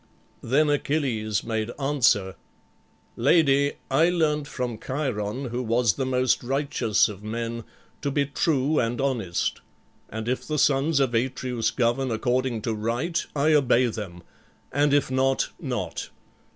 Then 0.41 0.67
Achilles 0.71 1.43
made 1.43 1.69
answer, 1.79 2.33
"Lady, 3.15 3.73
I 3.91 4.09
learnt 4.09 4.47
from 4.47 4.79
Chiron, 4.79 5.49
who 5.49 5.61
was 5.61 5.93
the 5.93 6.07
most 6.07 6.41
righteous 6.41 7.07
of 7.07 7.21
men, 7.21 7.65
to 8.01 8.09
be 8.09 8.25
true 8.25 8.79
and 8.79 8.99
honest. 8.99 9.61
And 10.09 10.27
if 10.27 10.47
the 10.47 10.57
sons 10.57 10.99
of 10.99 11.13
Atreus 11.13 11.69
govern 11.69 12.09
according 12.09 12.63
to 12.63 12.73
right, 12.73 13.23
I 13.35 13.53
obey 13.53 13.85
them; 13.85 14.23
and 14.71 14.91
if 14.91 15.11
not, 15.11 15.49
not. 15.59 16.09